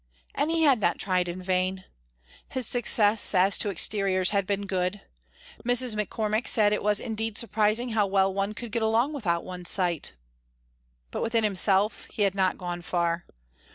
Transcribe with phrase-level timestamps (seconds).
[0.33, 1.83] And he had not tried in vain.
[2.49, 5.01] His success, as to exteriors, had been good.
[5.63, 5.93] Mrs.
[5.95, 10.15] McCormick said it was indeed surprising how well one could get along without one's sight.
[11.11, 13.27] But within himself he had not gone far.